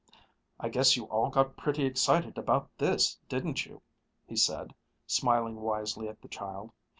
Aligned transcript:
"I 0.59 0.69
guess 0.69 0.97
you 0.97 1.03
all 1.09 1.29
got 1.29 1.57
pretty 1.57 1.85
excited 1.85 2.35
about 2.39 2.75
this, 2.79 3.19
didn't 3.29 3.67
you?" 3.67 3.83
he 4.25 4.35
said, 4.35 4.73
smiling 5.05 5.57
wisely 5.61 6.09
at 6.09 6.23
the 6.23 6.27
child. 6.27 6.71